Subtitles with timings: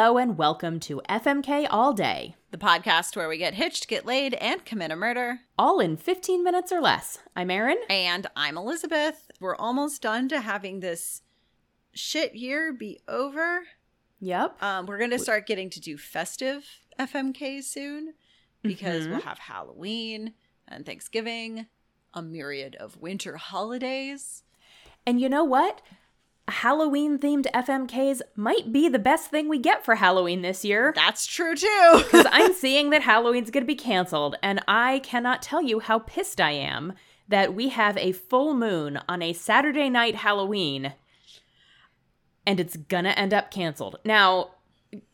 [0.00, 4.34] Hello and welcome to FMK All Day, the podcast where we get hitched, get laid,
[4.34, 5.40] and commit a murder.
[5.58, 7.18] all in 15 minutes or less.
[7.34, 7.78] I'm Erin.
[7.90, 9.28] And I'm Elizabeth.
[9.40, 11.22] We're almost done to having this
[11.94, 13.64] shit year be over.
[14.20, 14.62] Yep.
[14.62, 16.64] Um, we're going to start getting to do festive
[16.96, 18.14] FMKs soon
[18.62, 19.10] because Mhm.
[19.10, 20.34] we'll have Halloween
[20.68, 21.66] and Thanksgiving,
[22.14, 24.44] a myriad of winter holidays.
[25.04, 25.82] And you know what?
[26.48, 30.92] Halloween themed FMKs might be the best thing we get for Halloween this year.
[30.94, 31.66] That's true too.
[32.08, 35.98] Because I'm seeing that Halloween's going to be canceled, and I cannot tell you how
[36.00, 36.94] pissed I am
[37.28, 40.94] that we have a full moon on a Saturday night Halloween,
[42.46, 43.96] and it's gonna end up canceled.
[44.04, 44.52] Now,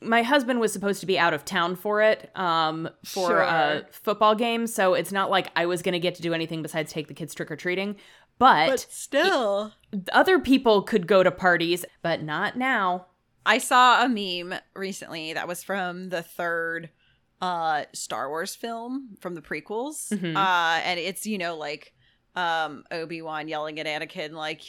[0.01, 4.37] my husband was supposed to be out of town for it, um, for a football
[4.37, 7.15] game, so it's not like I was gonna get to do anything besides take the
[7.15, 7.97] kids trick or treating.
[8.39, 9.73] But, but still.
[10.13, 13.07] other people could go to parties, but not now.
[13.47, 16.91] I saw a meme recently that was from the third
[17.43, 20.09] uh Star Wars film from the prequels.
[20.11, 20.37] Mhm.
[20.37, 21.93] Uh and it's, you know, like
[22.37, 24.63] um Obi-Wan yelling at Anakin like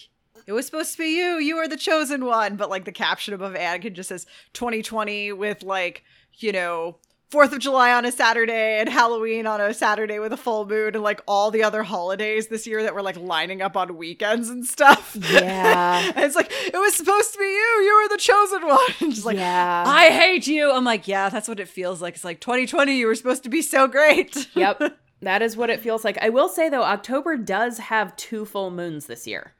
[0.46, 3.34] it was supposed to be you, you are the chosen one, but like the caption
[3.34, 6.98] above Anakin just says 2020 with like, you know,
[7.32, 10.94] 4th of July on a Saturday and Halloween on a Saturday with a full moon
[10.94, 14.50] and like all the other holidays this year that were like lining up on weekends
[14.50, 15.18] and stuff.
[15.20, 16.12] Yeah.
[16.16, 17.50] and it's like, it was supposed to be you.
[17.84, 18.80] You were the chosen one.
[19.00, 19.84] And just like, yeah.
[19.88, 20.72] I hate you.
[20.72, 22.16] I'm like, yeah, that's what it feels like.
[22.16, 24.48] It's like 2020, you were supposed to be so great.
[24.56, 24.82] yep.
[25.22, 26.20] That is what it feels like.
[26.22, 29.54] I will say though, October does have two full moons this year.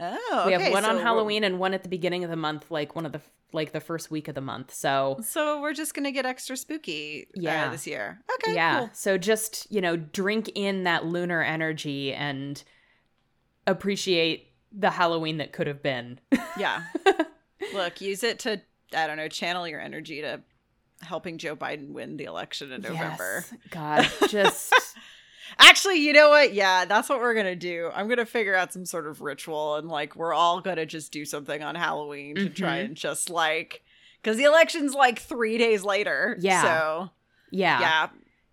[0.00, 2.70] Oh, we have one so on Halloween and one at the beginning of the month,
[2.70, 3.20] like one of the
[3.54, 4.74] like the first week of the month.
[4.74, 7.64] So So we're just gonna get extra spooky yeah.
[7.64, 7.70] Yeah.
[7.70, 8.20] this year.
[8.34, 8.78] Okay, yeah.
[8.80, 8.90] cool.
[8.92, 12.62] So just, you know, drink in that lunar energy and
[13.66, 16.20] appreciate the Halloween that could have been.
[16.58, 16.82] Yeah.
[17.72, 18.60] Look, use it to
[18.94, 20.40] I don't know, channel your energy to
[21.00, 23.44] helping Joe Biden win the election in November.
[23.50, 23.54] Yes.
[23.70, 24.72] God, just
[25.58, 26.52] Actually, you know what?
[26.54, 27.90] Yeah, that's what we're gonna do.
[27.94, 31.24] I'm gonna figure out some sort of ritual, and like we're all gonna just do
[31.24, 32.84] something on Halloween to try Mhm.
[32.86, 33.82] and just like
[34.22, 36.36] because the election's like three days later.
[36.40, 36.62] Yeah.
[36.62, 37.10] So
[37.50, 37.80] yeah.
[37.80, 38.08] yeah,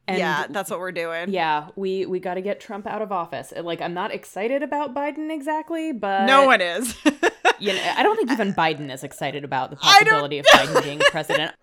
[0.07, 1.29] And yeah, that's what we're doing.
[1.31, 3.51] yeah, we we got to get Trump out of office.
[3.55, 6.95] Like I'm not excited about Biden exactly, but no one is.
[7.59, 10.99] you know, I don't think even Biden is excited about the possibility of Biden being
[11.09, 11.53] president.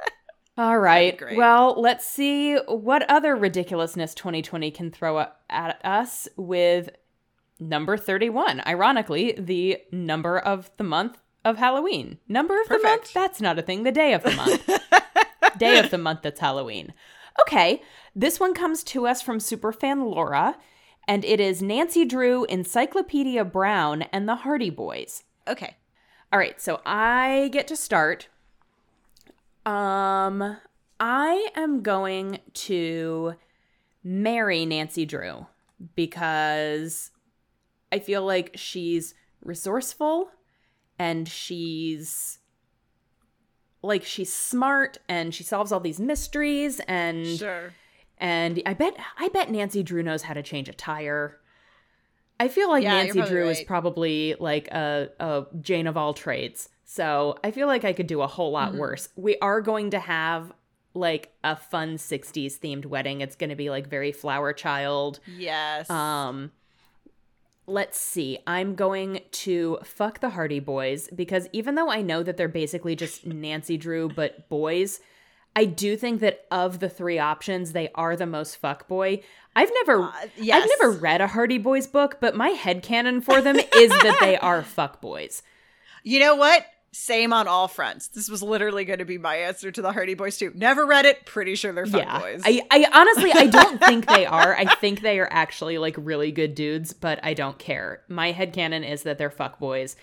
[0.59, 1.17] All right.
[1.37, 6.91] Well, let's see what other ridiculousness 2020 can throw at us with
[7.61, 8.63] number 31.
[8.67, 12.19] Ironically, the number of the month of Halloween.
[12.27, 13.13] Number of the month?
[13.13, 13.85] That's not a thing.
[13.85, 14.69] The day of the month.
[15.59, 16.93] day of the month that's Halloween.
[17.43, 17.81] Okay,
[18.17, 20.57] this one comes to us from superfan Laura,
[21.07, 25.23] and it is Nancy Drew, Encyclopedia Brown, and the Hardy Boys.
[25.47, 25.77] okay.
[26.31, 28.29] All right, so I get to start.
[29.69, 30.57] Um,
[30.99, 33.35] I am going to
[34.03, 35.47] marry Nancy Drew
[35.95, 37.11] because
[37.93, 39.15] I feel like she's
[39.45, 40.31] resourceful
[40.99, 42.39] and she's
[43.83, 47.73] like she's smart and she solves all these mysteries and Sure.
[48.17, 51.39] and I bet I bet Nancy Drew knows how to change a tire.
[52.41, 56.71] I feel like Yeah, Nancy Drew is probably like a, a Jane of all trades.
[56.91, 58.79] So I feel like I could do a whole lot Mhm.
[58.79, 59.11] worse.
[59.15, 60.55] We are going to have
[60.95, 63.21] like a fun 60s themed wedding.
[63.21, 65.21] It's going to be like very flower child.
[65.37, 65.91] Yes.
[65.91, 66.51] Um
[67.67, 68.39] let's see.
[68.47, 72.97] I'm going to fuck the Hardy Boys because even though I know that they're basically
[72.97, 75.01] just Nancy Drew but boys,
[75.55, 79.21] I do think that of the three options, they are the most fuck boy.
[79.55, 80.63] I've never Uh, yes.
[80.63, 84.17] I've never read a Hardy Boys book, but my head headcanon for them is that
[84.23, 85.43] they are fuck boys.
[86.03, 86.65] You know what?
[86.91, 88.09] Same on all fronts.
[88.09, 90.53] This was literally going to be my answer to the Hardy Boys too.
[90.55, 91.27] Never read it.
[91.27, 92.19] Pretty sure they're fuck yeah.
[92.19, 92.43] boys.
[92.45, 94.57] I, I honestly I don't think they are.
[94.57, 98.03] I think they are actually like really good dudes, but I don't care.
[98.09, 99.97] My head headcanon is that they're fuck boys.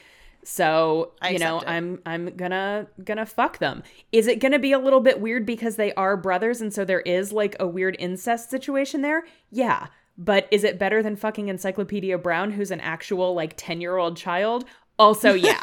[0.44, 1.68] So, you know, it.
[1.68, 3.81] I'm I'm gonna gonna fuck them.
[4.12, 7.01] Is it gonna be a little bit weird because they are brothers and so there
[7.01, 9.25] is like a weird incest situation there?
[9.50, 9.88] Yeah.
[10.18, 14.18] But is it better than fucking Encyclopedia Brown, who's an actual like 10 year old
[14.18, 14.65] child?
[14.97, 15.62] Also, yeah.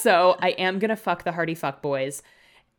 [0.00, 2.22] so I am gonna fuck the Hardy Fuck Boys.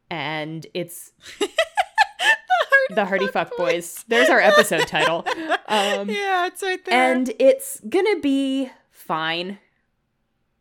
[0.09, 1.11] And it's
[2.89, 4.03] the Hardy Fuck Boys.
[4.07, 5.25] There's our episode title.
[5.67, 7.13] Um, yeah, it's right there.
[7.13, 9.59] and it's gonna be fine.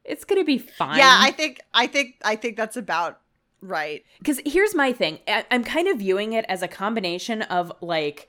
[0.04, 0.98] It's gonna be fine.
[0.98, 3.20] yeah, I think I think I think that's about
[3.60, 4.04] right.
[4.18, 5.18] because here's my thing.
[5.28, 8.28] I- I'm kind of viewing it as a combination of like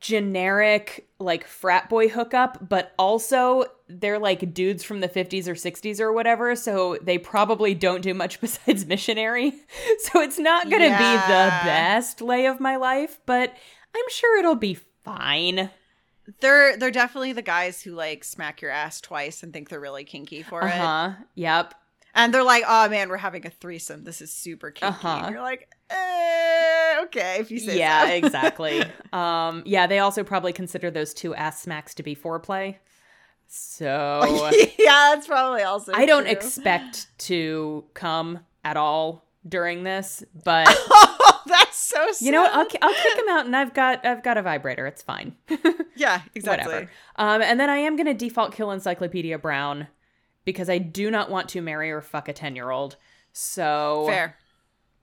[0.00, 6.00] generic like frat boy hookup, but also they're like dudes from the 50s or 60s
[6.00, 9.52] or whatever, so they probably don't do much besides missionary.
[10.00, 10.98] So it's not going to Yeah.
[10.98, 13.50] be the best lay of my life, but
[13.96, 15.70] I'm sure it'll be fine.
[16.40, 20.04] They're they're definitely the guys who like smack your ass twice and think they're really
[20.04, 20.72] kinky for it.
[20.72, 21.12] Uh-huh.
[21.34, 21.74] Yep.
[22.14, 24.04] And they're like, "Oh man, we're having a threesome.
[24.04, 25.22] This is super kinky." Uh-huh.
[25.24, 28.84] And you're like, eh, "Okay, if you say Yeah, so." exactly.
[29.12, 32.76] Um yeah, they also probably consider those two ass smacks to be foreplay.
[33.46, 35.92] So yeah, that's probably also.
[35.94, 42.04] I don't expect to come at all during this, but oh, that's so.
[42.10, 42.24] Sad.
[42.24, 42.52] you know what?
[42.52, 44.86] I'll, I'll kick him out, and I've got I've got a vibrator.
[44.86, 45.36] It's fine.
[45.94, 46.72] yeah, exactly.
[46.72, 46.90] Whatever.
[47.16, 49.86] Um, and then I am gonna default kill Encyclopedia Brown
[50.44, 52.96] because I do not want to marry or fuck a ten year old.
[53.32, 54.36] So Fair.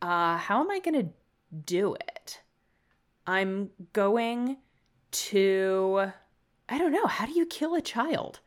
[0.01, 1.09] uh, how am I gonna
[1.65, 2.41] do it?
[3.27, 4.57] I'm going
[5.11, 6.11] to.
[6.69, 7.05] I don't know.
[7.05, 8.39] How do you kill a child?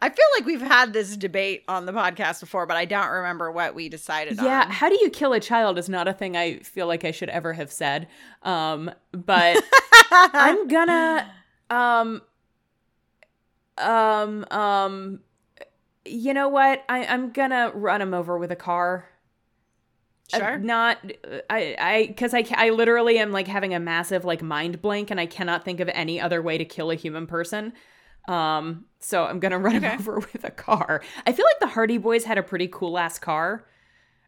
[0.00, 3.52] I feel like we've had this debate on the podcast before, but I don't remember
[3.52, 4.70] what we decided Yeah, on.
[4.70, 7.28] how do you kill a child is not a thing I feel like I should
[7.28, 8.08] ever have said.
[8.42, 9.62] Um, but
[10.10, 11.30] I'm gonna
[11.70, 12.20] um
[13.78, 15.20] um um
[16.04, 16.84] you know what?
[16.88, 19.08] I I'm gonna run him over with a car.
[20.32, 20.58] Uh, sure.
[20.58, 20.98] not
[21.50, 25.20] I I because I I literally am like having a massive like mind blank and
[25.20, 27.72] I cannot think of any other way to kill a human person.
[28.28, 29.86] Um, so I'm gonna run Okay.
[29.86, 31.02] him over with a car.
[31.26, 33.66] I feel like the Hardy Boys had a pretty cool ass car,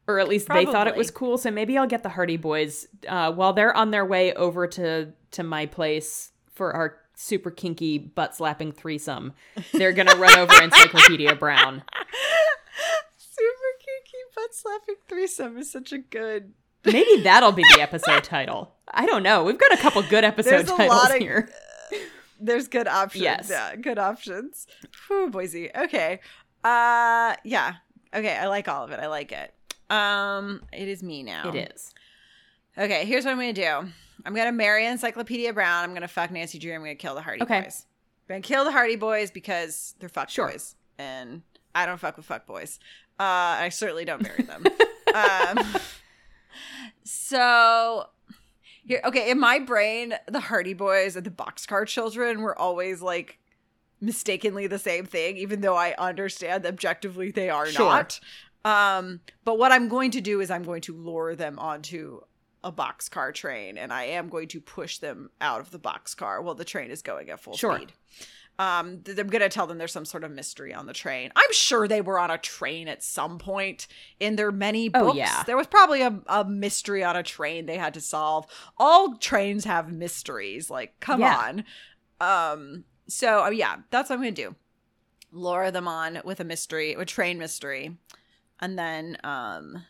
[0.08, 1.38] or at least they thought it was cool.
[1.38, 5.12] So maybe I'll get the Hardy Boys uh, while they're on their way over to
[5.32, 9.32] to my place for our super kinky butt slapping threesome.
[9.72, 11.82] They're gonna run over Encyclopedia Brown.
[13.16, 16.52] Super kinky butt slapping threesome is such a good.
[16.84, 18.74] Maybe that'll be the episode title.
[18.88, 19.42] I don't know.
[19.44, 21.48] We've got a couple good episode There's a titles lot of- here.
[22.40, 23.22] There's good options.
[23.24, 23.48] Yes.
[23.48, 24.66] Yeah, good options.
[25.06, 25.70] Whew, Boise.
[25.74, 26.20] Okay.
[26.62, 27.74] Uh, yeah.
[28.14, 29.00] Okay, I like all of it.
[29.00, 29.54] I like it.
[29.88, 31.48] Um, it is me now.
[31.52, 31.94] It is.
[32.76, 33.88] Okay, here's what I'm gonna do.
[34.24, 35.84] I'm gonna marry Encyclopedia Brown.
[35.84, 36.72] I'm gonna fuck Nancy Drew.
[36.74, 37.62] I'm gonna kill the Hardy Okay.
[37.62, 37.86] Boys.
[38.28, 40.48] I'm gonna kill the Hardy Boys because they're fuck Sure.
[40.48, 41.42] boys, and
[41.74, 42.78] I don't fuck with fuck boys.
[43.18, 43.22] Uh,
[43.62, 44.64] I certainly don't marry them.
[45.14, 45.76] um,
[47.04, 48.06] so
[48.86, 53.38] here, okay, in my brain, the Hardy Boys and the Boxcar Children were always like
[54.00, 57.86] mistakenly the same thing, even though I understand objectively they are Sure.
[57.86, 58.20] not.
[58.64, 62.20] Um, but what I'm going to do is I'm going to lure them onto
[62.64, 66.54] a boxcar train, and I am going to push them out of the boxcar while
[66.56, 67.76] the train is going at full Sure.
[67.76, 67.92] speed.
[68.58, 71.32] Um, th- I'm gonna tell them there's some sort of mystery on the train.
[71.36, 73.86] I'm sure they were on a train at some point
[74.20, 75.16] in their many Oh, books.
[75.16, 75.42] yeah.
[75.42, 78.46] There was probably a, a mystery on a train they had to solve.
[78.78, 80.70] All trains have mysteries.
[80.70, 81.36] Like, come Yeah.
[81.36, 81.64] on.
[82.20, 84.54] Um, so uh, yeah, that's what I'm gonna do.
[85.32, 87.96] Lure them on with a mystery, a train mystery,
[88.60, 89.84] and then um,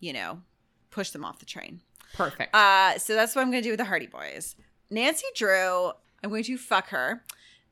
[0.00, 0.42] you know,
[0.90, 1.80] push them off the train.
[2.14, 2.54] Perfect.
[2.54, 4.56] Uh, so that's what I'm going to do with the Hardy Boys.
[4.90, 5.92] Nancy Drew,
[6.22, 7.22] I'm going to fuck her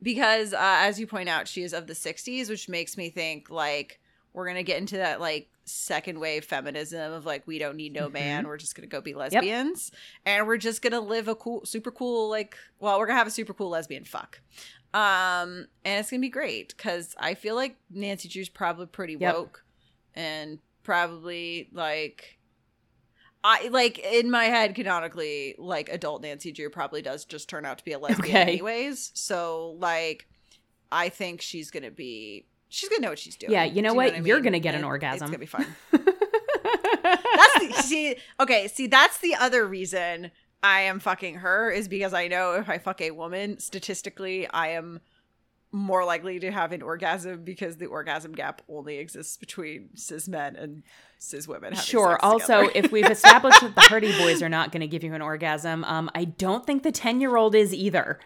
[0.03, 3.51] because, uh, as you point out, she is of the 60s, which makes me think
[3.51, 4.01] like
[4.33, 7.93] we're going to get into that like second wave feminism of like, we don't need
[7.93, 8.13] no Mhm.
[8.13, 8.47] man.
[8.47, 9.91] We're just going to go be lesbians
[10.25, 13.19] and we're just going to live a cool, super cool, like, well, we're going to
[13.19, 14.41] have a super cool lesbian fuck.
[14.95, 19.17] Um, and it's going to be great because I feel like Nancy Drew's probably pretty
[19.21, 19.35] Yep.
[19.35, 19.65] woke
[20.15, 22.38] and probably like
[23.45, 27.79] I like in my head canonically, like adult Nancy Drew probably does just turn out
[27.79, 28.43] to be a lesbian Okay.
[28.43, 29.11] anyways.
[29.15, 30.27] So like
[30.91, 33.53] I think she's gonna be she's gonna know what she's doing.
[33.53, 34.27] Yeah, you know Do what?
[34.27, 34.45] You're mean?
[34.45, 35.23] gonna get an And orgasm.
[35.23, 35.67] It's gonna be fun.
[36.63, 40.31] That's the see okay, see that's the other reason
[40.63, 44.69] I am fucking her is because I know if I fuck a woman, statistically I
[44.69, 45.01] am
[45.71, 50.57] more likely to have an orgasm because the orgasm gap only exists between cis men
[50.57, 50.83] and
[51.19, 51.75] cis women.
[51.75, 52.19] Sure.
[52.25, 55.21] Also, if we've established that the Hardy Boys are not going to give you an
[55.23, 58.19] orgasm, um, I don't think the ten-year-old is either.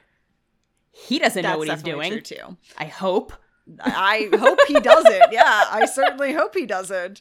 [0.93, 2.23] He doesn't know what he's doing.
[2.23, 2.57] too.
[2.79, 3.33] I hope.
[3.81, 5.23] I I hope he doesn't.
[5.33, 7.21] Yeah, I certainly hope he doesn't.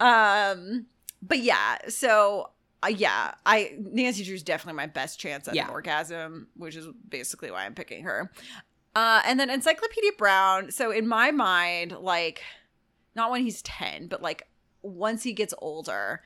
[0.00, 0.86] Um,
[1.20, 2.50] but yeah, so
[2.82, 5.66] uh, yeah, I Nancy Drew's definitely my best chance at Yeah.
[5.66, 8.30] an orgasm, which is basically why I'm picking her.
[8.94, 10.70] Uh, and then Encyclopedia Brown.
[10.70, 12.42] So in my mind, like,
[13.14, 14.46] not when he's ten, but like
[14.82, 16.22] once he gets older,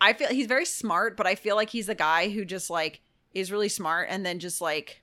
[0.00, 3.00] I feel he's very smart, but I feel like he's the guy who just like
[3.34, 5.02] is really smart and then just like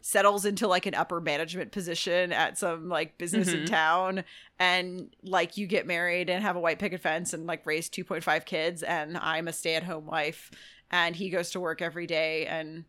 [0.00, 3.66] settles into like an upper management position at some like business in Mhm.
[3.66, 4.24] town
[4.58, 8.44] and like you get married and have a white picket fence and like raise 2.5
[8.44, 10.50] kids and I'm a stay-at-home wife
[10.90, 12.84] and he goes to work every day and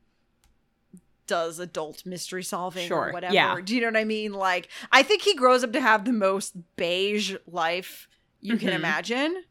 [1.28, 3.34] does adult mystery solving Sure, or whatever.
[3.34, 3.60] yeah.
[3.64, 4.34] Do you know what I mean?
[4.34, 8.08] Like, I think he grows up to have the most beige life
[8.42, 8.76] you can Mhm.
[8.76, 9.44] imagine.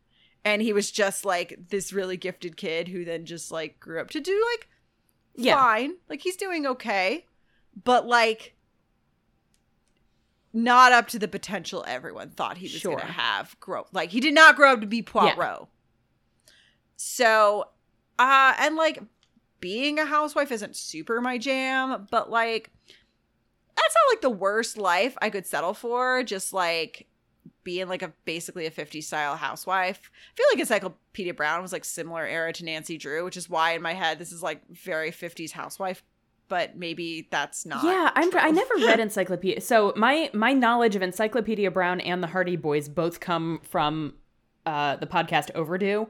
[0.45, 4.11] And he was just like this really gifted kid who then just like grew up
[4.11, 4.69] to do like
[5.35, 5.55] Yeah.
[5.55, 5.95] fine.
[6.09, 7.27] Like he's doing okay.
[7.85, 8.55] But like
[10.53, 12.97] not up to the potential everyone thought he was Sure.
[12.99, 15.67] gonna have grow like he did not grow up to be Poirot.
[16.97, 17.69] So
[18.19, 19.03] uh and like
[19.63, 22.71] being a housewife isn't super my jam, but like
[23.75, 26.23] that's not like the worst life I could settle for.
[26.25, 27.07] Just like
[27.65, 30.11] being like a basically a 50 style housewife.
[30.13, 33.73] I feel like Encyclopedia Brown was like similar era to Nancy Drew, which is why
[33.73, 36.03] in my head this is like very 50s housewife,
[36.49, 37.85] but maybe that's not.
[37.85, 38.31] Yeah, I'm.
[38.33, 38.41] true.
[38.41, 39.61] I never read Encyclopedia.
[39.61, 44.15] So my my knowledge of Encyclopedia Brown and the Hardy Boys both come from
[44.67, 46.09] uh, the podcast Overdue,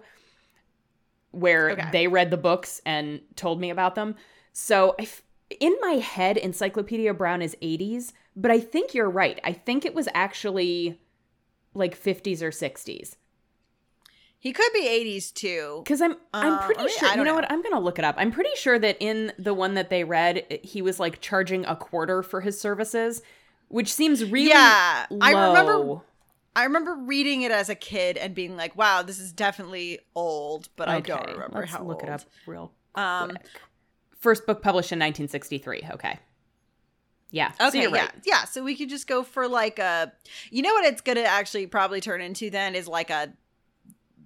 [1.33, 1.89] where Okay.
[1.93, 4.15] they read the books and told me about them.
[4.53, 5.23] So I f-
[5.61, 9.39] in my head, Encyclopedia Brown is 80s, but I think you're right.
[9.45, 10.99] I think it was actually
[11.75, 13.17] like 50s or 60s.
[14.39, 15.83] He could be 80s too.
[15.85, 17.09] Because I'm I'm Uh, pretty I mean, sure.
[17.09, 17.35] I You know, know.
[17.37, 17.51] what?
[17.53, 18.17] I'm gonna look it up.
[18.19, 21.77] I'm pretty sure that in the one that they read, he was like charging a
[21.77, 23.23] quarter for his services,
[23.69, 25.19] which seems really yeah, low.
[25.21, 26.01] I remember.
[26.55, 30.69] I remember reading it as a kid and being like, "Wow, this is definitely old,"
[30.77, 32.21] but I don't remember let's how look it old.
[32.21, 33.39] up real Um.
[34.19, 35.89] First book published in 1963.
[35.95, 36.19] Okay.
[37.31, 37.53] Yeah.
[37.53, 38.11] so Okay, yeah, right.
[38.25, 38.45] yeah.
[38.45, 40.13] So we could just go for like a,
[40.51, 43.33] you know what it's gonna actually probably turn into then is like a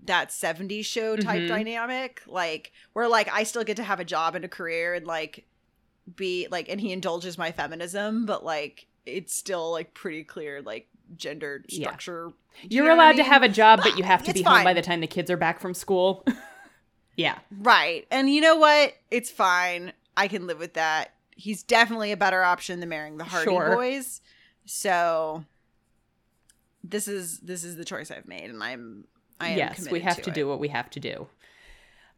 [0.05, 1.49] that 70s show type Mhm.
[1.49, 5.07] dynamic, like where like I still get to have a job and a career and
[5.07, 5.47] like
[6.17, 10.89] be like, and he indulges my feminism, but like it's still like pretty clear like
[11.15, 12.33] gender structure.
[12.63, 14.31] You You're know what I allowed to have a job, but ah, you have to
[14.31, 16.25] It's be home by the time the kids are back from school.
[17.17, 17.39] yeah.
[17.51, 18.07] Right.
[18.11, 18.95] And you know what?
[19.11, 19.93] It's fine.
[20.17, 21.13] I can live with that.
[21.31, 23.77] He's definitely a better option than marrying the Hardy Sure.
[23.77, 24.23] Boys.
[24.65, 25.45] So
[26.83, 29.05] this is this is the choice I've made and I'm
[29.39, 30.35] I am yes, we have to, it.
[30.35, 31.29] do what we have to do.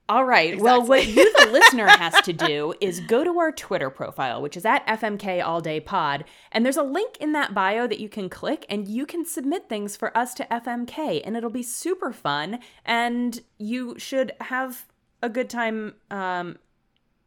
[0.09, 0.59] All right.
[0.59, 4.57] Well, what you, the listener, has to do is go to our Twitter profile, which
[4.57, 8.09] is at FMK All Day Pod, and there's a link in that bio that you
[8.09, 12.11] can click, and you can submit things for us to FMK, and it'll be super
[12.11, 14.87] fun, and you should have
[15.23, 16.59] a good time um,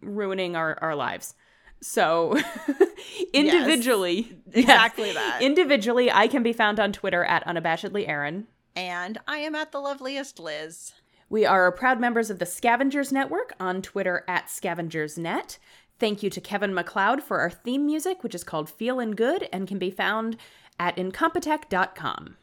[0.01, 1.35] ruining our, our lives.
[1.81, 2.39] So,
[3.33, 5.41] individually, Exactly yes, that.
[5.41, 8.47] Individually, I can be found on Twitter at unabashedly Erin.
[8.75, 10.93] And I am at the loveliest Liz.
[11.31, 15.59] We are a proud members of the Scavengers Network on Twitter at ScavengersNet.
[15.97, 19.65] Thank you to Kevin MacLeod for our theme music, which is called Feelin' Good and
[19.65, 20.35] can be found
[20.77, 22.35] at incompetech.com.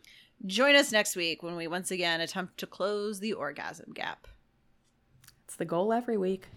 [0.47, 4.26] Join us next week when we once again attempt to close the orgasm gap.
[5.45, 6.49] It's the goal every week.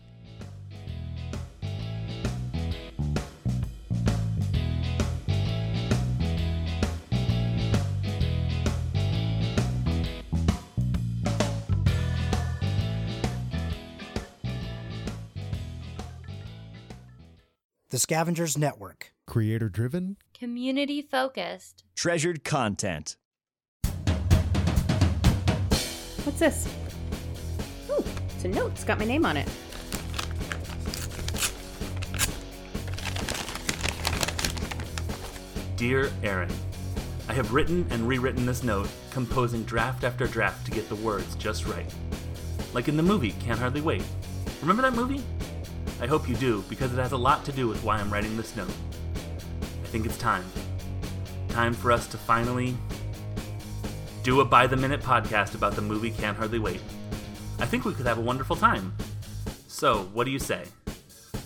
[17.91, 19.12] The Scavengers Network.
[19.27, 20.15] Creator driven?
[20.33, 21.83] Community focused.
[21.93, 23.17] Treasured content.
[26.24, 26.74] What's this?
[27.89, 28.01] Ooh,
[28.33, 28.71] it's a note.
[28.71, 29.50] It's got my name on it.
[35.75, 36.50] Dear Aaron,
[37.27, 41.36] I have written and rewritten this note, composing draft after draft to get the words
[41.36, 41.93] just right.
[42.74, 44.03] Like in the movie Can't Hardly Wait.
[44.62, 45.21] Remember that movie?
[46.01, 48.36] I hope you do, because it has a lot to do with why I'm writing
[48.36, 48.74] this note.
[49.84, 50.43] I think it's time.
[51.50, 52.75] Time for us to finally
[54.24, 56.81] do a by the minute podcast about the movie Can't Hardly Wait.
[57.60, 58.96] I think we could have a wonderful time.
[59.67, 60.63] So, what do you say?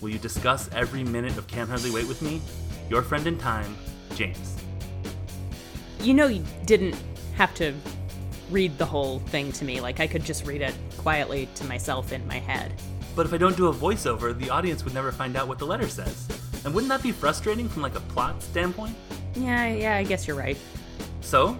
[0.00, 2.40] Will you discuss every minute of Can't Hardly Wait with me?
[2.88, 3.76] Your friend in time,
[4.14, 4.56] James.
[6.00, 6.96] You know, you didn't
[7.34, 7.74] have to
[8.50, 9.82] read the whole thing to me.
[9.82, 12.72] Like, I could just read it quietly to myself in my head.
[13.16, 15.66] But if I don't do a voiceover, the audience would never find out what the
[15.66, 16.28] letter says.
[16.64, 18.94] And wouldn't that be frustrating from like a plot standpoint?
[19.34, 20.58] Yeah, yeah, I guess you're right.
[21.22, 21.58] So,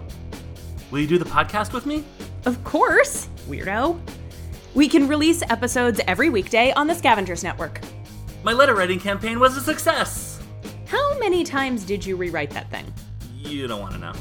[0.91, 2.05] will you do the podcast with me?
[2.45, 3.99] Of course, weirdo.
[4.75, 7.81] We can release episodes every weekday on the Scavengers Network.
[8.45, 10.43] My letter writing campaign was a success!
[10.85, 12.93] How many times did you rewrite that thing?
[13.35, 14.13] You don't want to know.